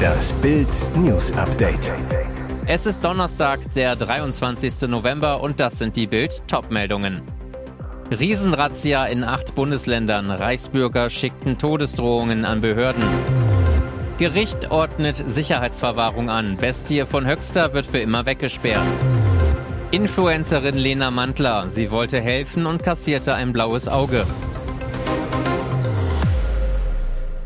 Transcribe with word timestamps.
Das 0.00 0.32
Bild 0.34 0.68
News 0.96 1.32
Update. 1.36 1.92
Es 2.66 2.86
ist 2.86 3.04
Donnerstag, 3.04 3.60
der 3.74 3.96
23. 3.96 4.88
November 4.88 5.42
und 5.42 5.60
das 5.60 5.78
sind 5.78 5.96
die 5.96 6.06
Bild 6.06 6.42
Topmeldungen. 6.46 7.22
Riesenrazzia 8.10 9.06
in 9.06 9.24
acht 9.24 9.54
Bundesländern. 9.54 10.30
Reichsbürger 10.30 11.10
schickten 11.10 11.58
Todesdrohungen 11.58 12.44
an 12.44 12.60
Behörden. 12.60 13.04
Gericht 14.18 14.70
ordnet 14.70 15.22
Sicherheitsverwahrung 15.26 16.28
an. 16.28 16.56
Bestie 16.56 17.04
von 17.06 17.26
Höxter 17.26 17.72
wird 17.72 17.86
für 17.86 17.98
immer 17.98 18.26
weggesperrt. 18.26 18.94
Influencerin 19.92 20.76
Lena 20.76 21.10
Mantler. 21.10 21.68
Sie 21.68 21.90
wollte 21.90 22.20
helfen 22.20 22.66
und 22.66 22.82
kassierte 22.82 23.34
ein 23.34 23.52
blaues 23.52 23.88
Auge. 23.88 24.24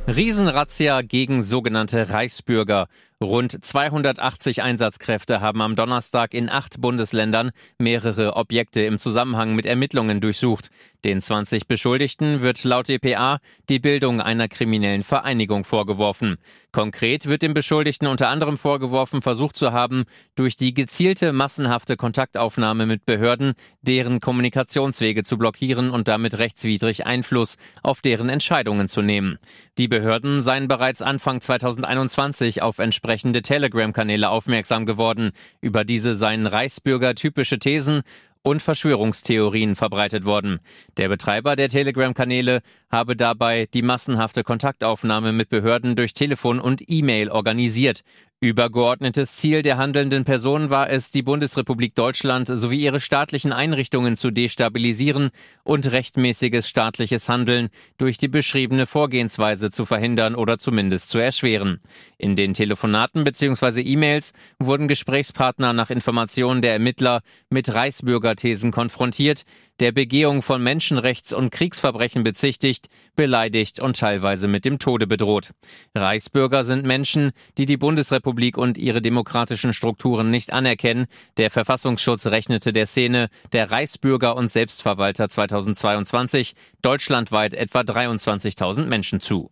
Riesenrazzia 0.07 1.01
gegen 1.01 1.43
sogenannte 1.43 2.11
Reichsbürger. 2.11 2.89
Rund 3.23 3.65
280 3.65 4.63
Einsatzkräfte 4.63 5.41
haben 5.41 5.63
am 5.63 5.77
Donnerstag 5.77 6.35
in 6.35 6.51
acht 6.51 6.79
Bundesländern 6.79 7.53
mehrere 7.79 8.37
Objekte 8.37 8.83
im 8.83 8.99
Zusammenhang 8.99 9.55
mit 9.55 9.65
Ermittlungen 9.65 10.21
durchsucht. 10.21 10.69
Den 11.05 11.21
20 11.21 11.67
Beschuldigten 11.69 12.41
wird 12.41 12.65
laut 12.65 12.89
dpa 12.89 13.39
die 13.69 13.79
Bildung 13.79 14.23
einer 14.23 14.49
kriminellen 14.49 15.03
Vereinigung 15.03 15.65
vorgeworfen. 15.65 16.39
Konkret 16.73 17.27
wird 17.27 17.43
dem 17.43 17.53
Beschuldigten 17.53 18.09
unter 18.09 18.29
anderem 18.29 18.57
vorgeworfen, 18.57 19.21
versucht 19.21 19.55
zu 19.55 19.73
haben, 19.73 20.05
durch 20.35 20.57
die 20.57 20.73
gezielte 20.73 21.35
massenhafte 21.35 21.99
Kontaktaufnahme 21.99 22.87
mit 22.87 23.05
Behörden 23.05 23.53
deren 23.83 24.21
Kommunikationswege 24.21 25.25
zu 25.25 25.37
blockieren 25.37 25.91
und 25.91 26.09
damit 26.09 26.39
rechtswidrig 26.39 27.05
Einfluss 27.05 27.59
auf 27.83 28.01
deren 28.01 28.31
Entscheidungen 28.31 28.89
zu 28.89 29.03
nehmen. 29.03 29.39
Die 29.77 29.89
Behörden 29.89 30.43
seien 30.43 30.69
bereits 30.69 31.03
Anfang 31.03 31.43
2021 31.43 32.63
auf 32.63 32.79
entsprechende 32.79 33.43
Telegram-Kanäle 33.43 34.31
aufmerksam 34.31 34.87
geworden. 34.87 35.33
Über 35.61 35.85
diese 35.85 36.17
seien 36.17 36.47
Reichsbürger 36.47 37.15
typische 37.15 37.59
Thesen 37.59 38.05
und 38.45 38.63
Verschwörungstheorien 38.63 39.75
verbreitet 39.75 40.25
worden. 40.25 40.61
Der 40.97 41.09
Betreiber 41.09 41.57
der 41.57 41.71
Telegram-Kanäle 41.71 42.61
habe 42.91 43.17
dabei 43.17 43.67
die 43.73 43.83
massenhafte 43.83 44.45
Kontaktaufnahme 44.45 45.33
mit 45.33 45.49
Behörden 45.49 45.97
durch 45.97 46.13
Telefon 46.13 46.61
und 46.61 46.85
E-Mail 46.87 47.31
organisiert. 47.31 48.05
Übergeordnetes 48.45 49.37
Ziel 49.37 49.63
der 49.63 49.79
handelnden 49.79 50.25
Person 50.25 50.69
war 50.69 50.91
es, 50.91 51.11
die 51.11 51.23
Bundesrepublik 51.23 51.95
Deutschland 51.95 52.47
sowie 52.47 52.83
ihre 52.83 53.01
staatlichen 53.01 53.53
Einrichtungen 53.53 54.17
zu 54.17 54.31
destabilisieren 54.31 55.31
und 55.63 55.91
rechtmäßiges 55.91 56.69
staatliches 56.69 57.31
Handeln 57.31 57.71
durch 57.97 58.19
die 58.19 58.29
beschriebene 58.29 58.85
Vorgehensweise 58.85 59.71
zu 59.71 59.87
verhindern 59.87 60.35
oder 60.35 60.59
zumindest 60.59 61.09
zu 61.09 61.19
erschweren. 61.19 61.81
In 62.19 62.37
den 62.37 62.53
Telefonaten 62.53 63.25
bzw. 63.25 63.81
E-Mails 63.81 64.35
wurden 64.59 64.89
Gesprächspartner 64.89 65.73
nach 65.73 65.89
Informationen 65.89 66.61
der 66.61 66.75
Ermittler 66.75 67.23
mit 67.49 67.73
Reichsbürgerthesen 67.73 68.73
konfrontiert, 68.73 69.45
der 69.81 69.93
Begehung 69.93 70.43
von 70.43 70.63
Menschenrechts- 70.63 71.35
und 71.35 71.51
Kriegsverbrechen 71.51 72.25
bezichtigt, 72.25 72.89
beleidigt 73.17 73.81
und 73.81 73.99
teilweise 73.99 74.49
mit 74.49 74.65
dem 74.65 74.79
Tode 74.79 75.07
bedroht. 75.07 75.51
Reichsbürger 75.95 76.65
sind 76.65 76.85
Menschen, 76.85 77.33
die 77.59 77.67
die 77.67 77.77
Bundesrepublik 77.77 78.57
und 78.57 78.79
ihre 78.79 79.03
demokratischen 79.03 79.73
Strukturen 79.73 80.31
nicht 80.31 80.53
anerkennen. 80.53 81.07
Der 81.37 81.51
Verfassungsschutz 81.51 82.27
rechnete 82.27 82.73
der 82.73 82.87
Szene 82.87 83.29
der 83.53 83.71
Reichsbürger 83.71 84.37
und 84.37 84.49
Selbstverwalter 84.49 85.29
2022 85.29 86.55
deutschlandweit 86.83 87.55
etwa 87.55 87.81
23.000 87.81 88.87
Menschen 88.87 89.21
zu. 89.21 89.51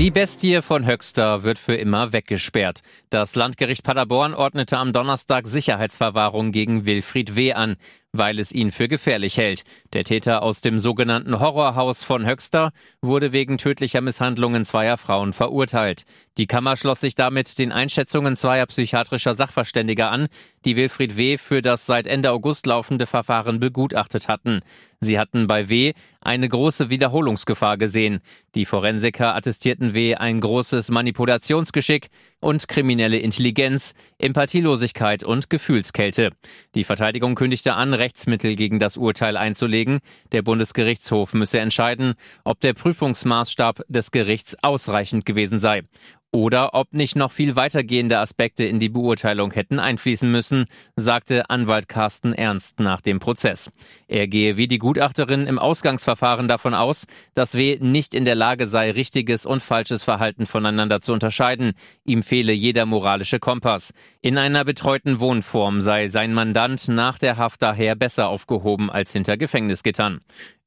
Die 0.00 0.10
Bestie 0.10 0.62
von 0.62 0.86
Höxter 0.86 1.42
wird 1.42 1.58
für 1.58 1.74
immer 1.74 2.14
weggesperrt. 2.14 2.80
Das 3.10 3.34
Landgericht 3.34 3.84
Paderborn 3.84 4.32
ordnete 4.32 4.78
am 4.78 4.94
Donnerstag 4.94 5.46
Sicherheitsverwahrung 5.46 6.52
gegen 6.52 6.86
Wilfried 6.86 7.36
W. 7.36 7.52
an 7.52 7.76
weil 8.12 8.38
es 8.38 8.52
ihn 8.52 8.72
für 8.72 8.88
gefährlich 8.88 9.36
hält. 9.36 9.64
Der 9.92 10.04
Täter 10.04 10.42
aus 10.42 10.60
dem 10.60 10.78
sogenannten 10.78 11.38
Horrorhaus 11.38 12.02
von 12.02 12.26
Höxter 12.26 12.72
wurde 13.00 13.32
wegen 13.32 13.58
tödlicher 13.58 14.00
Misshandlungen 14.00 14.64
zweier 14.64 14.96
Frauen 14.96 15.32
verurteilt. 15.32 16.04
Die 16.38 16.46
Kammer 16.46 16.76
schloss 16.76 17.00
sich 17.00 17.14
damit 17.14 17.58
den 17.58 17.72
Einschätzungen 17.72 18.36
zweier 18.36 18.66
psychiatrischer 18.66 19.34
Sachverständiger 19.34 20.10
an, 20.10 20.28
die 20.64 20.76
Wilfried 20.76 21.16
W. 21.16 21.38
für 21.38 21.62
das 21.62 21.86
seit 21.86 22.06
Ende 22.06 22.30
August 22.30 22.66
laufende 22.66 23.06
Verfahren 23.06 23.60
begutachtet 23.60 24.28
hatten. 24.28 24.60
Sie 25.00 25.18
hatten 25.18 25.46
bei 25.46 25.68
W. 25.68 25.92
eine 26.20 26.48
große 26.48 26.90
Wiederholungsgefahr 26.90 27.78
gesehen. 27.78 28.20
Die 28.54 28.66
Forensiker 28.66 29.34
attestierten 29.34 29.94
W. 29.94 30.16
ein 30.16 30.40
großes 30.40 30.90
Manipulationsgeschick 30.90 32.10
und 32.40 32.68
kriminelle 32.68 33.18
Intelligenz, 33.18 33.94
Empathielosigkeit 34.18 35.22
und 35.22 35.50
Gefühlskälte. 35.50 36.30
Die 36.74 36.84
Verteidigung 36.84 37.34
kündigte 37.34 37.74
an, 37.74 37.94
Rechtsmittel 37.94 38.56
gegen 38.56 38.78
das 38.78 38.96
Urteil 38.96 39.36
einzulegen. 39.36 40.00
Der 40.32 40.42
Bundesgerichtshof 40.42 41.34
müsse 41.34 41.60
entscheiden, 41.60 42.14
ob 42.44 42.60
der 42.60 42.74
Prüfungsmaßstab 42.74 43.82
des 43.88 44.10
Gerichts 44.10 44.56
ausreichend 44.62 45.26
gewesen 45.26 45.58
sei 45.58 45.82
oder 46.32 46.74
ob 46.74 46.92
nicht 46.92 47.16
noch 47.16 47.32
viel 47.32 47.56
weitergehende 47.56 48.18
Aspekte 48.18 48.64
in 48.64 48.78
die 48.78 48.88
Beurteilung 48.88 49.52
hätten 49.52 49.78
einfließen 49.78 50.30
müssen, 50.30 50.66
sagte 50.96 51.50
Anwalt 51.50 51.88
Carsten 51.88 52.32
Ernst 52.32 52.78
nach 52.78 53.00
dem 53.00 53.18
Prozess. 53.18 53.70
Er 54.06 54.28
gehe 54.28 54.56
wie 54.56 54.68
die 54.68 54.78
Gutachterin 54.78 55.46
im 55.46 55.58
Ausgangsverfahren 55.58 56.46
davon 56.46 56.74
aus, 56.74 57.06
dass 57.34 57.54
W. 57.54 57.78
nicht 57.80 58.14
in 58.14 58.24
der 58.24 58.36
Lage 58.36 58.66
sei, 58.66 58.92
richtiges 58.92 59.44
und 59.44 59.60
falsches 59.60 60.04
Verhalten 60.04 60.46
voneinander 60.46 61.00
zu 61.00 61.12
unterscheiden. 61.12 61.72
Ihm 62.04 62.22
fehle 62.22 62.52
jeder 62.52 62.86
moralische 62.86 63.40
Kompass. 63.40 63.92
In 64.20 64.38
einer 64.38 64.64
betreuten 64.64 65.18
Wohnform 65.18 65.80
sei 65.80 66.06
sein 66.06 66.32
Mandant 66.32 66.88
nach 66.88 67.18
der 67.18 67.38
Haft 67.38 67.62
daher 67.62 67.96
besser 67.96 68.28
aufgehoben 68.28 68.90
als 68.90 69.12
hinter 69.12 69.36
Gefängnisgittern. 69.36 70.20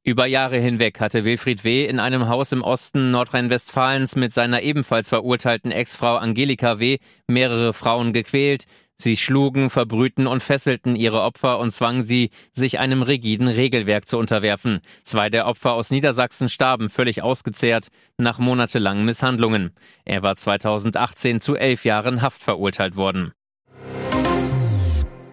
Über 0.06 0.26
Jahre 0.26 0.58
hinweg 0.58 1.00
hatte 1.00 1.24
Wilfried 1.24 1.64
W. 1.64 1.86
in 1.86 1.98
einem 1.98 2.28
Haus 2.28 2.52
im 2.52 2.62
Osten 2.62 3.12
Nordrhein-Westfalens 3.12 4.18
mit 4.18 4.34
seiner 4.34 4.62
ebenfalls 4.62 5.08
verurteilten 5.08 5.72
Ex-Frau 5.72 6.18
Angelika 6.18 6.78
W. 6.80 6.98
mehrere 7.28 7.72
Frauen 7.72 8.12
gequält. 8.12 8.66
Sie 8.98 9.16
schlugen, 9.16 9.70
verbrühten 9.70 10.28
und 10.28 10.44
fesselten 10.44 10.98
ihre 10.98 11.22
Opfer 11.22 11.58
und 11.58 11.72
zwangen 11.72 12.02
sie, 12.02 12.32
sich 12.52 12.80
einem 12.80 13.02
rigiden 13.02 13.48
Regelwerk 13.48 14.06
zu 14.06 14.18
unterwerfen. 14.18 14.82
Zwei 15.04 15.30
der 15.30 15.48
Opfer 15.48 15.72
aus 15.72 15.90
Niedersachsen 15.90 16.50
starben 16.50 16.90
völlig 16.90 17.24
ausgezehrt 17.24 17.88
nach 18.18 18.40
monatelangen 18.40 19.06
Misshandlungen. 19.06 19.72
Er 20.04 20.22
war 20.22 20.36
2018 20.36 21.40
zu 21.40 21.56
elf 21.56 21.86
Jahren 21.86 22.22
Haft 22.22 22.44
verurteilt 22.44 22.98
worden. 22.98 23.32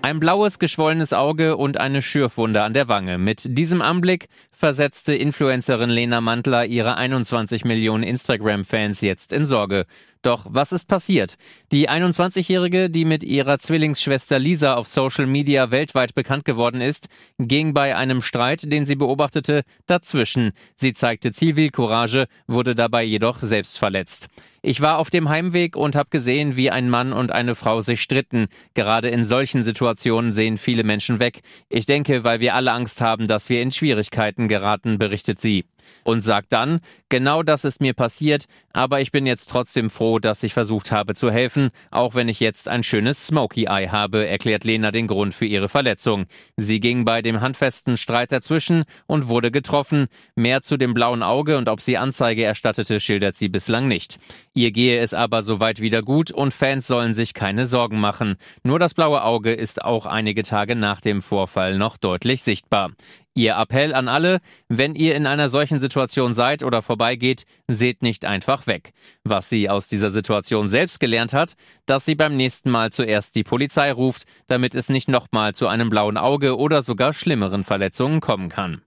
Ein 0.02 0.18
blaues, 0.18 0.58
geschwollenes 0.58 1.12
Auge 1.12 1.58
und 1.58 1.76
eine 1.76 2.00
Schürfwunde 2.00 2.62
an 2.62 2.72
der 2.72 2.88
Wange. 2.88 3.18
Mit 3.18 3.58
diesem 3.58 3.82
Anblick 3.82 4.28
versetzte 4.50 5.14
Influencerin 5.14 5.90
Lena 5.90 6.22
Mantler 6.22 6.64
ihre 6.64 6.96
21 6.96 7.66
Millionen 7.66 8.02
Instagram-Fans 8.02 9.02
jetzt 9.02 9.30
in 9.30 9.44
Sorge. 9.44 9.84
Doch 10.22 10.47
was 10.50 10.72
ist 10.72 10.86
passiert? 10.86 11.36
Die 11.72 11.88
21-Jährige, 11.88 12.91
die 12.91 13.06
mit 13.06 13.25
ihrer 13.25 13.58
Zwillingsschwester 13.58 14.38
Lisa 14.38 14.75
auf 14.75 14.86
Social 14.86 15.26
Media 15.26 15.70
weltweit 15.70 16.14
bekannt 16.14 16.44
geworden 16.44 16.82
ist, 16.82 17.08
ging 17.38 17.72
bei 17.72 17.97
einem 17.97 18.20
Streit, 18.20 18.70
den 18.70 18.84
sie 18.84 18.97
beobachtete, 18.97 19.62
dazwischen. 19.86 20.53
Sie 20.75 20.92
zeigte 20.92 21.32
Zivilcourage, 21.32 22.26
wurde 22.47 22.75
dabei 22.75 23.03
jedoch 23.03 23.38
selbst 23.41 23.78
verletzt. 23.78 24.28
Ich 24.60 24.82
war 24.82 24.98
auf 24.98 25.09
dem 25.09 25.30
Heimweg 25.30 25.75
und 25.75 25.97
habe 25.97 26.10
gesehen, 26.10 26.54
wie 26.54 26.70
ein 26.70 26.91
Mann 26.91 27.14
und 27.14 27.32
eine 27.32 27.54
Frau 27.54 27.80
sich 27.80 28.03
stritten. 28.03 28.48
Gerade 28.75 29.09
in 29.09 29.25
solchen 29.25 29.62
Situationen 29.62 30.32
sehen 30.32 30.59
viele 30.59 30.84
Menschen 30.84 31.19
weg. 31.19 31.41
Ich 31.70 31.86
denke, 31.86 32.25
weil 32.25 32.41
wir 32.41 32.54
alle 32.54 32.72
Angst 32.72 33.00
haben, 33.00 33.26
dass 33.26 33.48
wir 33.48 33.62
in 33.62 33.72
Schwierigkeiten 33.72 34.48
geraten, 34.48 34.98
berichtet 34.98 35.41
sie 35.41 35.64
und 36.04 36.22
sagt 36.22 36.52
dann, 36.52 36.80
genau 37.08 37.42
das 37.42 37.64
ist 37.64 37.80
mir 37.80 37.94
passiert, 37.94 38.46
aber 38.72 39.00
ich 39.00 39.10
bin 39.10 39.27
jetzt 39.27 39.50
trotzdem 39.50 39.91
froh, 39.91 40.18
dass 40.18 40.42
ich 40.42 40.54
versucht 40.54 40.92
habe 40.92 41.15
zu 41.15 41.30
helfen, 41.30 41.71
auch 41.91 42.15
wenn 42.15 42.28
ich 42.28 42.41
jetzt 42.41 42.68
ein 42.68 42.82
schönes 42.82 43.27
Smoky 43.27 43.65
Eye 43.65 43.91
habe, 43.91 44.27
erklärt 44.27 44.65
Lena 44.65 44.91
den 44.91 45.06
Grund 45.06 45.34
für 45.34 45.47
ihre 45.47 45.68
Verletzung. 45.68 46.27
Sie 46.56 46.80
ging 46.80 47.04
bei 47.04 47.22
dem 47.22 47.41
handfesten 47.41 47.97
Streit 47.97 48.32
dazwischen 48.32 48.84
und 49.06 49.28
wurde 49.28 49.50
getroffen. 49.50 50.06
Mehr 50.36 50.62
zu 50.62 50.77
dem 50.77 50.94
blauen 50.94 51.22
Auge 51.22 51.59
und 51.59 51.68
ob 51.68 51.80
sie 51.80 51.97
Anzeige 51.97 52.44
erstattete, 52.44 53.00
schildert 53.00 53.36
sie 53.36 53.48
bislang 53.48 53.88
nicht. 53.88 54.18
Ihr 54.54 54.71
gehe 54.72 55.00
es 55.00 55.15
aber 55.15 55.42
soweit 55.42 55.80
wieder 55.80 56.03
gut 56.03 56.30
und 56.30 56.54
Fans 56.54 56.86
sollen 56.86 57.15
sich 57.15 57.34
keine 57.34 57.66
Sorgen 57.66 57.98
machen. 57.98 58.36
Nur 58.62 58.78
das 58.78 58.94
blaue 58.94 59.22
Auge 59.22 59.53
ist 59.53 59.84
auch 59.84 60.06
einige 60.06 60.42
Tage 60.42 60.77
nach 60.77 61.00
dem 61.00 61.22
Vorfall 61.22 61.77
noch 61.77 61.97
deutlich 61.97 62.42
sichtbar. 62.42 62.92
Ihr 63.34 63.56
Appell 63.56 63.94
an 63.94 64.09
alle, 64.09 64.41
wenn 64.68 64.97
ihr 64.97 65.15
in 65.15 65.27
einer 65.27 65.48
solchen 65.48 65.78
Situation 65.78 66.34
seid 66.34 66.65
oder 66.65 66.82
vorbeigeht, 66.82 67.44
seht 67.68 68.03
nicht 68.03 68.24
einfach 68.24 68.66
weg. 68.66 68.92
Was 69.22 69.48
sie 69.48 69.71
aus 69.71 69.86
dieser 69.86 70.10
Situation 70.10 70.66
selbst 70.66 70.98
gelernt 70.98 71.32
hat, 71.32 71.54
dass 71.86 72.04
sie 72.04 72.16
beim 72.16 72.36
nächsten 72.36 72.71
Mal 72.71 72.91
zuerst 72.91 73.36
die 73.36 73.44
Polizei 73.44 73.92
ruft, 73.92 74.24
damit 74.48 74.74
es 74.74 74.88
nicht 74.88 75.09
nochmal 75.09 75.54
zu 75.54 75.68
einem 75.68 75.91
blauen 75.91 76.16
Auge 76.16 76.56
oder 76.59 76.82
sogar 76.82 77.12
schlimmeren 77.12 77.62
Verletzungen 77.62 78.21
kommen 78.21 78.48
kann. 78.48 78.82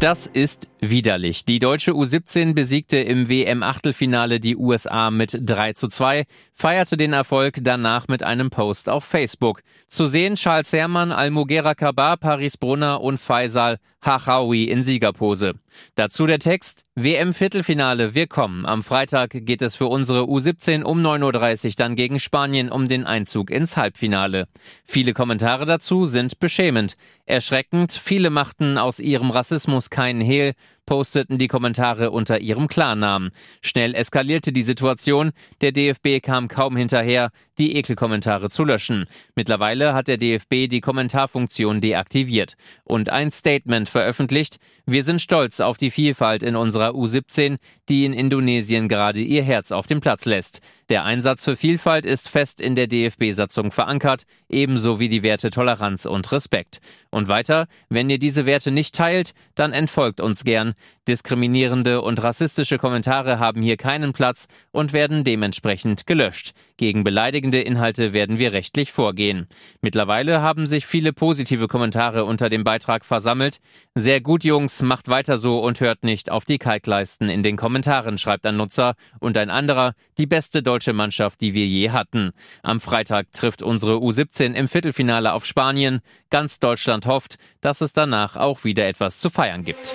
Das 0.00 0.26
ist 0.26 0.68
Widerlich. 0.90 1.44
Die 1.44 1.58
deutsche 1.58 1.92
U17 1.92 2.54
besiegte 2.54 2.98
im 2.98 3.28
WM-Achtelfinale 3.28 4.40
die 4.40 4.56
USA 4.56 5.10
mit 5.10 5.36
3 5.40 5.72
zu 5.72 5.88
2, 5.88 6.26
feierte 6.52 6.96
den 6.96 7.12
Erfolg 7.12 7.58
danach 7.62 8.08
mit 8.08 8.22
einem 8.22 8.50
Post 8.50 8.88
auf 8.88 9.04
Facebook. 9.04 9.62
Zu 9.88 10.06
sehen 10.06 10.34
Charles 10.34 10.72
Herrmann, 10.72 11.12
Almugera 11.12 11.74
Kabar, 11.74 12.16
Paris 12.16 12.56
Brunner 12.56 13.00
und 13.00 13.18
Faisal 13.18 13.78
Hachawi 14.06 14.64
in 14.64 14.84
Siegerpose. 14.84 15.54
Dazu 15.96 16.26
der 16.26 16.38
Text 16.38 16.86
WM-Viertelfinale, 16.94 18.14
wir 18.14 18.28
kommen. 18.28 18.64
Am 18.64 18.82
Freitag 18.82 19.30
geht 19.32 19.62
es 19.62 19.74
für 19.74 19.86
unsere 19.86 20.22
U17 20.22 20.84
um 20.84 21.00
9.30 21.00 21.66
Uhr 21.66 21.72
dann 21.76 21.96
gegen 21.96 22.20
Spanien 22.20 22.70
um 22.70 22.86
den 22.86 23.04
Einzug 23.04 23.50
ins 23.50 23.76
Halbfinale. 23.76 24.46
Viele 24.84 25.12
Kommentare 25.12 25.66
dazu 25.66 26.06
sind 26.06 26.38
beschämend. 26.38 26.96
Erschreckend, 27.24 27.92
viele 27.92 28.30
machten 28.30 28.78
aus 28.78 29.00
ihrem 29.00 29.30
Rassismus 29.30 29.90
keinen 29.90 30.20
Hehl, 30.20 30.54
posteten 30.86 31.38
die 31.38 31.48
Kommentare 31.48 32.10
unter 32.10 32.38
ihrem 32.38 32.68
Klarnamen. 32.68 33.32
Schnell 33.60 33.94
eskalierte 33.94 34.52
die 34.52 34.62
Situation, 34.62 35.32
der 35.60 35.72
DFB 35.72 36.22
kam 36.22 36.48
kaum 36.48 36.76
hinterher, 36.76 37.30
die 37.58 37.76
Ekelkommentare 37.76 38.50
zu 38.50 38.64
löschen. 38.64 39.06
Mittlerweile 39.34 39.94
hat 39.94 40.08
der 40.08 40.18
DFB 40.18 40.68
die 40.68 40.80
Kommentarfunktion 40.80 41.80
deaktiviert 41.80 42.54
und 42.84 43.08
ein 43.08 43.30
Statement 43.30 43.88
veröffentlicht, 43.88 44.58
wir 44.88 45.02
sind 45.02 45.20
stolz 45.20 45.58
auf 45.58 45.78
die 45.78 45.90
Vielfalt 45.90 46.44
in 46.44 46.54
unserer 46.54 46.90
U17, 46.90 47.56
die 47.88 48.04
in 48.04 48.12
Indonesien 48.12 48.88
gerade 48.88 49.20
ihr 49.20 49.42
Herz 49.42 49.72
auf 49.72 49.88
den 49.88 50.00
Platz 50.00 50.26
lässt. 50.26 50.60
Der 50.90 51.02
Einsatz 51.02 51.44
für 51.44 51.56
Vielfalt 51.56 52.06
ist 52.06 52.28
fest 52.28 52.60
in 52.60 52.76
der 52.76 52.86
DFB-Satzung 52.86 53.72
verankert, 53.72 54.22
ebenso 54.48 55.00
wie 55.00 55.08
die 55.08 55.24
Werte 55.24 55.50
Toleranz 55.50 56.06
und 56.06 56.30
Respekt. 56.30 56.78
Und 57.10 57.26
weiter, 57.26 57.66
wenn 57.88 58.08
ihr 58.08 58.20
diese 58.20 58.46
Werte 58.46 58.70
nicht 58.70 58.94
teilt, 58.94 59.32
dann 59.56 59.72
entfolgt 59.72 60.20
uns 60.20 60.44
gern. 60.44 60.74
Diskriminierende 61.08 62.02
und 62.02 62.20
rassistische 62.22 62.78
Kommentare 62.78 63.38
haben 63.38 63.62
hier 63.62 63.76
keinen 63.76 64.12
Platz 64.12 64.48
und 64.72 64.92
werden 64.92 65.22
dementsprechend 65.22 66.06
gelöscht. 66.06 66.52
Gegen 66.76 67.04
beleidigende 67.04 67.60
Inhalte 67.60 68.12
werden 68.12 68.38
wir 68.38 68.52
rechtlich 68.52 68.92
vorgehen. 68.92 69.46
Mittlerweile 69.80 70.42
haben 70.42 70.66
sich 70.66 70.84
viele 70.84 71.12
positive 71.12 71.68
Kommentare 71.68 72.24
unter 72.24 72.48
dem 72.48 72.64
Beitrag 72.64 73.04
versammelt. 73.04 73.58
Sehr 73.94 74.20
gut, 74.20 74.42
Jungs, 74.42 74.82
macht 74.82 75.08
weiter 75.08 75.38
so 75.38 75.60
und 75.60 75.80
hört 75.80 76.02
nicht 76.02 76.30
auf 76.30 76.44
die 76.44 76.58
Kalkleisten 76.58 77.28
in 77.28 77.42
den 77.42 77.56
Kommentaren, 77.56 78.18
schreibt 78.18 78.44
ein 78.44 78.56
Nutzer. 78.56 78.94
Und 79.20 79.36
ein 79.36 79.48
anderer, 79.50 79.94
die 80.18 80.26
beste 80.26 80.62
deutsche 80.62 80.92
Mannschaft, 80.92 81.40
die 81.40 81.54
wir 81.54 81.66
je 81.66 81.90
hatten. 81.90 82.32
Am 82.62 82.80
Freitag 82.80 83.32
trifft 83.32 83.62
unsere 83.62 83.94
U17 83.94 84.54
im 84.54 84.68
Viertelfinale 84.68 85.32
auf 85.32 85.46
Spanien. 85.46 86.00
Ganz 86.30 86.58
Deutschland 86.58 87.06
hofft, 87.06 87.36
dass 87.60 87.80
es 87.80 87.92
danach 87.92 88.36
auch 88.36 88.64
wieder 88.64 88.86
etwas 88.88 89.20
zu 89.20 89.30
feiern 89.30 89.64
gibt. 89.64 89.94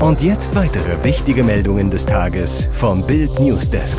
Und 0.00 0.22
jetzt 0.22 0.54
weitere 0.54 1.02
wichtige 1.04 1.44
Meldungen 1.44 1.90
des 1.90 2.04
Tages 2.06 2.68
vom 2.72 3.06
Bild 3.06 3.38
Newsdesk. 3.38 3.98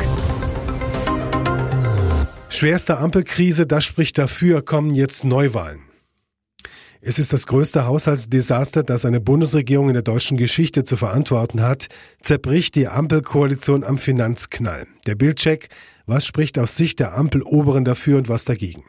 Schwerste 2.48 2.98
Ampelkrise, 2.98 3.66
das 3.66 3.84
spricht 3.84 4.18
dafür, 4.18 4.62
kommen 4.62 4.94
jetzt 4.94 5.24
Neuwahlen. 5.24 5.80
Es 7.00 7.18
ist 7.18 7.32
das 7.32 7.46
größte 7.46 7.86
Haushaltsdesaster, 7.86 8.82
das 8.82 9.04
eine 9.04 9.20
Bundesregierung 9.20 9.88
in 9.88 9.94
der 9.94 10.02
deutschen 10.02 10.36
Geschichte 10.36 10.84
zu 10.84 10.96
verantworten 10.96 11.62
hat, 11.62 11.86
zerbricht 12.20 12.74
die 12.74 12.88
Ampelkoalition 12.88 13.84
am 13.84 13.98
Finanzknall. 13.98 14.86
Der 15.06 15.14
Bildcheck, 15.14 15.68
was 16.06 16.26
spricht 16.26 16.58
aus 16.58 16.76
Sicht 16.76 17.00
der 17.00 17.16
Ampeloberen 17.16 17.84
dafür 17.84 18.18
und 18.18 18.28
was 18.28 18.44
dagegen? 18.44 18.84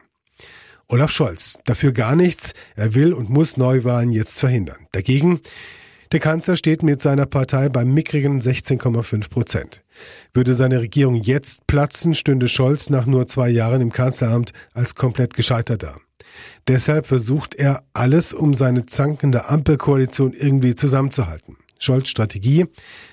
Olaf 0.87 1.11
Scholz, 1.11 1.59
dafür 1.65 1.91
gar 1.91 2.15
nichts, 2.15 2.53
er 2.75 2.95
will 2.95 3.13
und 3.13 3.29
muss 3.29 3.57
Neuwahlen 3.57 4.11
jetzt 4.11 4.39
verhindern. 4.39 4.87
Dagegen 4.93 5.41
der 6.11 6.19
Kanzler 6.19 6.55
steht 6.55 6.83
mit 6.83 7.01
seiner 7.01 7.25
Partei 7.25 7.69
beim 7.69 7.93
mickrigen 7.93 8.41
16,5 8.41 9.29
Prozent. 9.29 9.83
Würde 10.33 10.53
seine 10.53 10.79
Regierung 10.79 11.15
jetzt 11.15 11.67
platzen, 11.67 12.15
stünde 12.15 12.47
Scholz 12.47 12.89
nach 12.89 13.05
nur 13.05 13.27
zwei 13.27 13.49
Jahren 13.49 13.81
im 13.81 13.91
Kanzleramt 13.91 14.53
als 14.73 14.95
komplett 14.95 15.33
gescheitert 15.33 15.83
da. 15.83 15.97
Deshalb 16.67 17.07
versucht 17.07 17.55
er 17.55 17.83
alles, 17.93 18.33
um 18.33 18.53
seine 18.53 18.85
zankende 18.85 19.49
Ampelkoalition 19.49 20.33
irgendwie 20.33 20.75
zusammenzuhalten. 20.75 21.57
Scholz 21.79 22.09
Strategie, 22.09 22.65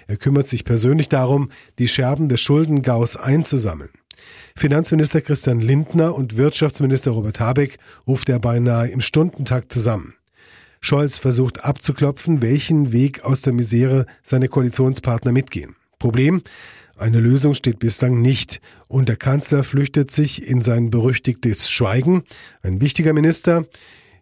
er 0.07 0.17
kümmert 0.17 0.47
sich 0.47 0.65
persönlich 0.65 1.09
darum, 1.09 1.51
die 1.79 1.89
Scherben 1.89 2.29
des 2.29 2.41
Schuldengaus 2.41 3.17
einzusammeln. 3.17 3.91
Finanzminister 4.57 5.21
Christian 5.21 5.61
Lindner 5.61 6.15
und 6.15 6.37
Wirtschaftsminister 6.37 7.11
Robert 7.11 7.41
Habeck 7.41 7.79
ruft 8.07 8.29
er 8.29 8.39
beinahe 8.39 8.89
im 8.89 9.01
Stundentakt 9.01 9.73
zusammen. 9.73 10.15
Scholz 10.85 11.17
versucht 11.17 11.65
abzuklopfen, 11.65 12.43
welchen 12.43 12.93
Weg 12.93 13.25
aus 13.25 13.41
der 13.41 13.55
Misere 13.55 14.05
seine 14.23 14.49
Koalitionspartner 14.49 15.33
mitgehen. 15.33 15.77
Problem, 15.99 16.43
eine 16.97 17.21
Lösung 17.21 17.55
steht 17.55 17.79
bislang 17.79 18.21
nicht 18.21 18.61
und 18.87 19.09
der 19.09 19.17
Kanzler 19.17 19.65
flüchtet 19.65 20.11
sich 20.11 20.47
in 20.47 20.63
sein 20.63 20.91
berüchtigtes 20.91 21.71
Schweigen. 21.71 22.25
Ein 22.63 22.81
wichtiger 22.81 23.15
Minister. 23.15 23.67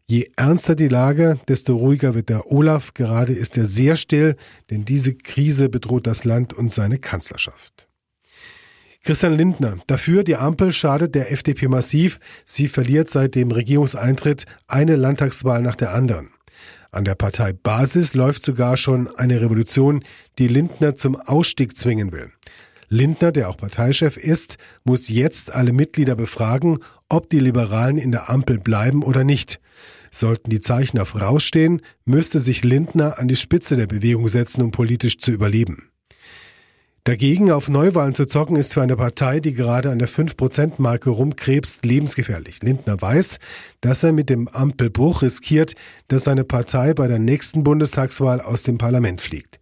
Je 0.07 0.31
ernster 0.37 0.75
die 0.75 0.89
Lage, 0.89 1.39
desto 1.49 1.77
ruhiger 1.77 2.15
wird 2.15 2.29
der 2.29 2.51
Olaf. 2.51 2.95
Gerade 2.95 3.33
ist 3.33 3.59
er 3.59 3.67
sehr 3.67 3.97
still, 3.97 4.37
denn 4.71 4.85
diese 4.85 5.15
Krise 5.15 5.69
bedroht 5.69 6.07
das 6.07 6.25
Land 6.25 6.53
und 6.53 6.73
seine 6.73 6.99
Kanzlerschaft. 6.99 7.89
Christian 9.03 9.37
Lindner. 9.37 9.79
Dafür, 9.89 10.23
die 10.23 10.37
Ampel 10.37 10.71
schadet 10.71 11.17
der 11.17 11.33
FDP 11.33 11.67
massiv. 11.67 12.21
Sie 12.45 12.69
verliert 12.69 13.11
seit 13.11 13.35
dem 13.35 13.51
Regierungseintritt 13.51 14.45
eine 14.69 14.95
Landtagswahl 14.95 15.61
nach 15.61 15.77
der 15.77 15.93
anderen. 15.93 16.32
An 16.95 17.07
der 17.07 17.15
Parteibasis 17.15 18.13
läuft 18.13 18.43
sogar 18.43 18.77
schon 18.77 19.09
eine 19.17 19.41
Revolution, 19.41 20.05
die 20.39 20.47
Lindner 20.47 20.95
zum 20.95 21.17
Ausstieg 21.17 21.75
zwingen 21.75 22.13
will. 22.13 22.31
Lindner, 22.91 23.33
der 23.33 23.49
auch 23.49 23.57
Parteichef 23.57 24.19
ist, 24.19 24.59
muss 24.85 25.09
jetzt 25.09 25.51
alle 25.51 25.73
Mitglieder 25.73 26.17
befragen, 26.17 26.81
ob 27.09 27.31
die 27.31 27.39
Liberalen 27.39 27.97
in 27.97 28.13
der 28.13 28.29
Ampel 28.29 28.59
bleiben 28.59 29.03
oder 29.03 29.25
nicht. 29.25 29.59
Sollten 30.11 30.51
die 30.51 30.61
Zeichen 30.61 30.99
auf 30.99 31.19
rausstehen, 31.19 31.81
müsste 32.05 32.39
sich 32.39 32.63
Lindner 32.63 33.19
an 33.19 33.27
die 33.27 33.37
Spitze 33.37 33.77
der 33.77 33.87
Bewegung 33.87 34.29
setzen, 34.29 34.61
um 34.61 34.71
politisch 34.71 35.17
zu 35.17 35.31
überleben. 35.31 35.92
Dagegen 37.05 37.51
auf 37.51 37.69
Neuwahlen 37.69 38.15
zu 38.15 38.27
zocken, 38.27 38.55
ist 38.55 38.75
für 38.75 38.83
eine 38.83 38.95
Partei, 38.95 39.41
die 39.41 39.55
gerade 39.55 39.91
an 39.91 39.99
der 39.99 40.09
5%-Marke 40.09 41.11
rumkrebst, 41.11 41.85
lebensgefährlich. 41.85 42.63
Lindner 42.63 43.03
weiß, 43.03 43.41
dass 43.81 44.05
er 44.05 44.13
mit 44.13 44.31
dem 44.31 44.47
Ampelbruch 44.47 45.23
riskiert, 45.23 45.75
dass 46.07 46.23
seine 46.23 46.45
Partei 46.45 46.95
bei 46.95 47.09
der 47.09 47.19
nächsten 47.19 47.65
Bundestagswahl 47.65 48.41
aus 48.41 48.63
dem 48.63 48.79
Parlament 48.79 49.21
fliegt. 49.21 49.59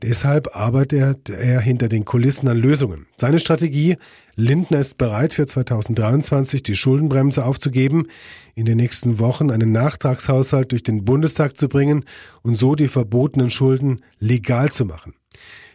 Deshalb 0.00 0.56
arbeitet 0.56 1.28
er 1.28 1.60
hinter 1.60 1.88
den 1.90 2.06
Kulissen 2.06 2.48
an 2.48 2.56
Lösungen. 2.56 3.06
Seine 3.18 3.38
Strategie, 3.38 3.98
Lindner 4.36 4.78
ist 4.78 4.96
bereit, 4.96 5.34
für 5.34 5.46
2023 5.46 6.62
die 6.62 6.76
Schuldenbremse 6.76 7.44
aufzugeben, 7.44 8.06
in 8.54 8.64
den 8.64 8.78
nächsten 8.78 9.18
Wochen 9.18 9.50
einen 9.50 9.72
Nachtragshaushalt 9.72 10.72
durch 10.72 10.84
den 10.84 11.04
Bundestag 11.04 11.58
zu 11.58 11.68
bringen 11.68 12.06
und 12.40 12.54
so 12.54 12.74
die 12.74 12.88
verbotenen 12.88 13.50
Schulden 13.50 14.02
legal 14.20 14.72
zu 14.72 14.86
machen. 14.86 15.12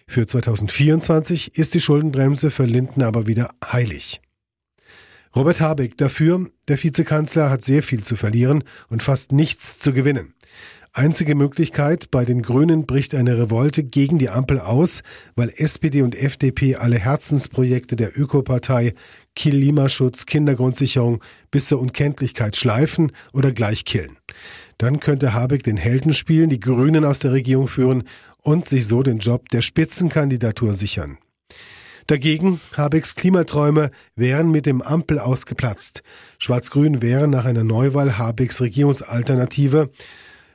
Für 0.08 0.28
2024 0.28 1.58
ist 1.58 1.74
die 1.74 1.82
Schuldenbremse 1.82 2.50
für 2.50 2.66
Lindner 2.66 3.08
aber 3.08 3.28
wieder 3.28 3.52
heilig. 3.66 4.22
Robert 5.36 5.62
Habeck 5.62 5.98
dafür, 5.98 6.48
der 6.68 6.82
Vizekanzler 6.82 7.50
hat 7.50 7.64
sehr 7.64 7.82
viel 7.82 8.04
zu 8.04 8.16
verlieren 8.16 8.64
und 8.90 9.02
fast 9.02 9.32
nichts 9.32 9.80
zu 9.80 9.92
gewinnen. 9.92 10.34
Einzige 10.96 11.34
Möglichkeit, 11.34 12.12
bei 12.12 12.24
den 12.24 12.44
Grünen 12.44 12.86
bricht 12.86 13.16
eine 13.16 13.40
Revolte 13.40 13.84
gegen 13.84 14.20
die 14.20 14.30
Ampel 14.30 14.60
aus, 14.60 15.02
weil 15.36 15.52
SPD 15.58 16.04
und 16.04 16.14
FDP 16.14 16.76
alle 16.76 17.00
Herzensprojekte 17.00 17.96
der 17.96 18.16
Ökopartei 18.16 18.94
Klimaschutz, 19.36 20.28
Kindergrundsicherung 20.28 21.24
bis 21.50 21.68
zur 21.68 21.80
Unkenntlichkeit 21.82 22.56
schleifen 22.56 23.12
oder 23.32 23.52
gleich 23.52 23.86
killen. 23.86 24.20
Dann 24.78 25.00
könnte 25.00 25.34
Habeck 25.34 25.64
den 25.64 25.78
Helden 25.78 26.14
spielen, 26.14 26.52
die 26.52 26.60
Grünen 26.60 27.06
aus 27.06 27.18
der 27.20 27.32
Regierung 27.32 27.68
führen 27.68 28.04
und 28.44 28.70
sich 28.70 28.86
so 28.88 29.02
den 29.02 29.20
Job 29.20 29.50
der 29.50 29.62
Spitzenkandidatur 29.62 30.74
sichern. 30.74 31.18
Dagegen 32.08 32.60
Habecks 32.76 33.16
Klimaträume 33.16 33.90
wären 34.16 34.52
mit 34.52 34.66
dem 34.66 34.82
Ampel 34.82 35.20
ausgeplatzt. 35.20 36.04
Schwarz-Grün 36.38 37.02
wäre 37.02 37.28
nach 37.28 37.46
einer 37.46 37.64
Neuwahl 37.64 38.18
Habecks 38.18 38.62
Regierungsalternative. 38.62 39.90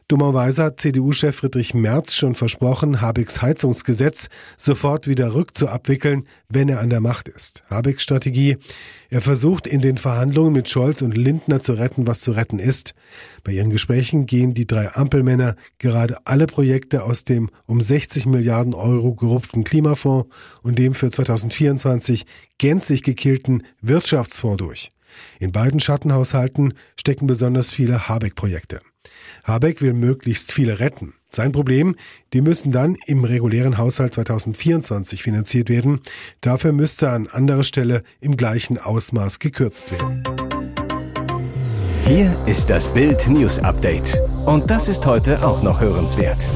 Dummerweise 0.08 0.64
hat 0.64 0.80
CDU-Chef 0.80 1.36
Friedrich 1.36 1.74
Merz 1.74 2.14
schon 2.14 2.34
versprochen, 2.34 3.02
Habecks 3.02 3.42
Heizungsgesetz 3.42 4.30
sofort 4.56 5.06
wieder 5.06 5.34
rückzuabwickeln, 5.34 6.24
wenn 6.48 6.70
er 6.70 6.80
an 6.80 6.88
der 6.88 7.00
Macht 7.00 7.28
ist. 7.28 7.62
Habecks 7.68 8.04
Strategie, 8.04 8.56
er 9.10 9.20
versucht 9.20 9.66
in 9.66 9.82
den 9.82 9.98
Verhandlungen 9.98 10.54
mit 10.54 10.70
Scholz 10.70 11.02
und 11.02 11.14
Lindner 11.14 11.60
zu 11.60 11.74
retten, 11.74 12.06
was 12.06 12.22
zu 12.22 12.32
retten 12.32 12.58
ist. 12.58 12.94
Bei 13.44 13.52
ihren 13.52 13.68
Gesprächen 13.68 14.24
gehen 14.24 14.54
die 14.54 14.66
drei 14.66 14.94
Ampelmänner 14.94 15.56
gerade 15.76 16.16
alle 16.24 16.46
Projekte 16.46 17.04
aus 17.04 17.24
dem 17.24 17.50
um 17.66 17.82
60 17.82 18.24
Milliarden 18.24 18.72
Euro 18.72 19.14
gerupften 19.14 19.62
Klimafonds 19.62 20.34
und 20.62 20.78
dem 20.78 20.94
für 20.94 21.10
2024 21.10 22.24
gänzlich 22.56 23.02
gekillten 23.02 23.62
Wirtschaftsfonds 23.82 24.56
durch. 24.56 24.88
In 25.38 25.52
beiden 25.52 25.80
Schattenhaushalten 25.80 26.72
stecken 26.96 27.26
besonders 27.26 27.74
viele 27.74 28.08
Habeck-Projekte. 28.08 28.80
Habeck 29.44 29.80
will 29.80 29.92
möglichst 29.92 30.52
viele 30.52 30.80
retten. 30.80 31.14
Sein 31.30 31.52
Problem, 31.52 31.94
die 32.32 32.40
müssen 32.40 32.72
dann 32.72 32.96
im 33.06 33.24
regulären 33.24 33.76
Haushalt 33.76 34.14
2024 34.14 35.22
finanziert 35.22 35.68
werden. 35.68 36.00
Dafür 36.40 36.72
müsste 36.72 37.10
an 37.10 37.26
anderer 37.26 37.64
Stelle 37.64 38.02
im 38.20 38.36
gleichen 38.36 38.78
Ausmaß 38.78 39.38
gekürzt 39.38 39.92
werden. 39.92 40.22
Hier 42.06 42.34
ist 42.46 42.70
das 42.70 42.88
Bild 42.88 43.28
News 43.28 43.58
Update. 43.58 44.18
Und 44.46 44.70
das 44.70 44.88
ist 44.88 45.04
heute 45.04 45.46
auch 45.46 45.62
noch 45.62 45.80
hörenswert. 45.80 46.48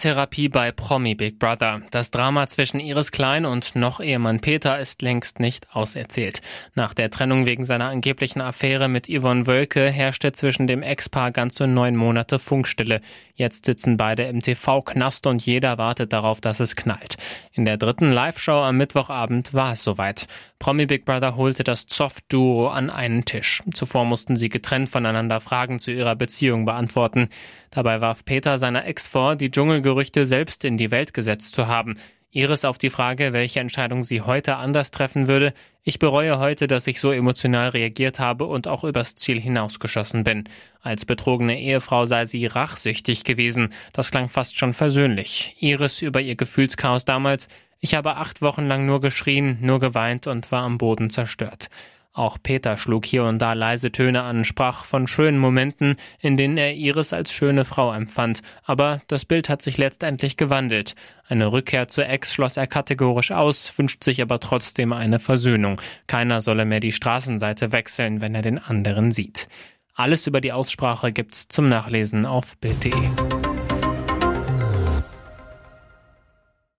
Paartherapie 0.00 0.48
bei 0.48 0.72
Promi 0.72 1.14
Big 1.14 1.38
Brother. 1.38 1.82
Das 1.90 2.10
Drama 2.10 2.46
zwischen 2.46 2.80
Iris 2.80 3.12
Klein 3.12 3.44
und 3.44 3.76
noch 3.76 4.00
Ehemann 4.00 4.40
Peter 4.40 4.78
ist 4.78 5.02
längst 5.02 5.40
nicht 5.40 5.66
auserzählt. 5.76 6.40
Nach 6.74 6.94
der 6.94 7.10
Trennung 7.10 7.44
wegen 7.44 7.66
seiner 7.66 7.90
angeblichen 7.90 8.40
Affäre 8.40 8.88
mit 8.88 9.08
Yvonne 9.10 9.46
Wölke 9.46 9.90
herrschte 9.90 10.32
zwischen 10.32 10.66
dem 10.66 10.82
Ex-Paar 10.82 11.32
ganze 11.32 11.66
neun 11.66 11.96
Monate 11.96 12.38
Funkstille. 12.38 13.02
Jetzt 13.34 13.66
sitzen 13.66 13.98
beide 13.98 14.22
im 14.22 14.40
TV-Knast 14.40 15.26
und 15.26 15.44
jeder 15.44 15.76
wartet 15.76 16.14
darauf, 16.14 16.40
dass 16.40 16.60
es 16.60 16.76
knallt. 16.76 17.16
In 17.52 17.66
der 17.66 17.76
dritten 17.76 18.10
Live-Show 18.10 18.62
am 18.62 18.78
Mittwochabend 18.78 19.52
war 19.52 19.72
es 19.72 19.84
soweit. 19.84 20.28
Promi 20.60 20.84
Big 20.84 21.06
Brother 21.06 21.36
holte 21.36 21.64
das 21.64 21.86
Zoff-Duo 21.86 22.68
an 22.68 22.90
einen 22.90 23.24
Tisch. 23.24 23.62
Zuvor 23.72 24.04
mussten 24.04 24.36
sie 24.36 24.50
getrennt 24.50 24.90
voneinander 24.90 25.40
Fragen 25.40 25.78
zu 25.78 25.90
ihrer 25.90 26.14
Beziehung 26.16 26.66
beantworten. 26.66 27.30
Dabei 27.70 28.02
warf 28.02 28.26
Peter 28.26 28.58
seiner 28.58 28.84
Ex 28.84 29.08
vor, 29.08 29.36
die 29.36 29.50
Dschungelgerüchte 29.50 30.26
selbst 30.26 30.66
in 30.66 30.76
die 30.76 30.90
Welt 30.90 31.14
gesetzt 31.14 31.54
zu 31.54 31.66
haben. 31.66 31.96
Iris 32.30 32.66
auf 32.66 32.76
die 32.76 32.90
Frage, 32.90 33.32
welche 33.32 33.58
Entscheidung 33.58 34.04
sie 34.04 34.20
heute 34.20 34.56
anders 34.56 34.90
treffen 34.90 35.28
würde. 35.28 35.54
Ich 35.82 35.98
bereue 35.98 36.38
heute, 36.38 36.66
dass 36.66 36.86
ich 36.86 37.00
so 37.00 37.10
emotional 37.10 37.70
reagiert 37.70 38.20
habe 38.20 38.44
und 38.44 38.68
auch 38.68 38.84
übers 38.84 39.14
Ziel 39.14 39.40
hinausgeschossen 39.40 40.24
bin. 40.24 40.44
Als 40.82 41.06
betrogene 41.06 41.58
Ehefrau 41.58 42.04
sei 42.04 42.26
sie 42.26 42.44
rachsüchtig 42.44 43.24
gewesen. 43.24 43.72
Das 43.94 44.10
klang 44.10 44.28
fast 44.28 44.58
schon 44.58 44.74
versöhnlich. 44.74 45.56
Iris 45.58 46.02
über 46.02 46.20
ihr 46.20 46.36
Gefühlschaos 46.36 47.06
damals. 47.06 47.48
Ich 47.80 47.94
habe 47.94 48.16
acht 48.16 48.42
Wochen 48.42 48.66
lang 48.66 48.84
nur 48.84 49.00
geschrien, 49.00 49.58
nur 49.60 49.80
geweint 49.80 50.26
und 50.26 50.52
war 50.52 50.64
am 50.64 50.76
Boden 50.76 51.08
zerstört. 51.08 51.68
Auch 52.12 52.38
Peter 52.42 52.76
schlug 52.76 53.06
hier 53.06 53.24
und 53.24 53.38
da 53.38 53.52
leise 53.52 53.92
Töne 53.92 54.22
an, 54.22 54.44
sprach 54.44 54.84
von 54.84 55.06
schönen 55.06 55.38
Momenten, 55.38 55.94
in 56.20 56.36
denen 56.36 56.56
er 56.56 56.74
Iris 56.74 57.12
als 57.12 57.32
schöne 57.32 57.64
Frau 57.64 57.92
empfand. 57.92 58.42
Aber 58.64 59.00
das 59.06 59.24
Bild 59.24 59.48
hat 59.48 59.62
sich 59.62 59.78
letztendlich 59.78 60.36
gewandelt. 60.36 60.94
Eine 61.28 61.52
Rückkehr 61.52 61.86
zur 61.86 62.06
Ex 62.06 62.34
schloss 62.34 62.56
er 62.56 62.66
kategorisch 62.66 63.30
aus, 63.30 63.72
wünscht 63.78 64.02
sich 64.02 64.20
aber 64.20 64.40
trotzdem 64.40 64.92
eine 64.92 65.20
Versöhnung. 65.20 65.80
Keiner 66.08 66.40
solle 66.40 66.64
mehr 66.64 66.80
die 66.80 66.92
Straßenseite 66.92 67.70
wechseln, 67.70 68.20
wenn 68.20 68.34
er 68.34 68.42
den 68.42 68.58
anderen 68.58 69.12
sieht. 69.12 69.48
Alles 69.94 70.26
über 70.26 70.40
die 70.40 70.52
Aussprache 70.52 71.12
gibt's 71.12 71.46
zum 71.48 71.68
Nachlesen 71.68 72.26
auf 72.26 72.56
Bild.de. 72.58 72.92